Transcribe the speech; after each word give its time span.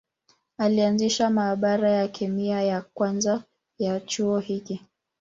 Alianzisha 0.57 1.29
maabara 1.29 1.91
ya 1.91 2.07
kemia 2.07 2.61
ya 2.63 2.81
kwanza 2.93 3.43
ya 3.79 3.99
chuo 3.99 4.39
hiki. 4.39 4.81